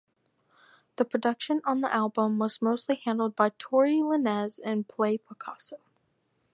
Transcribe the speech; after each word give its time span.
The 0.95 1.05
production 1.05 1.61
on 1.63 1.81
the 1.81 1.93
album 1.93 2.39
was 2.39 2.59
mostly 2.59 2.95
handled 3.05 3.35
by 3.35 3.49
Tory 3.59 3.97
Lanez 3.97 4.59
and 4.65 4.87
Play 4.87 5.19
Picasso. 5.19 5.77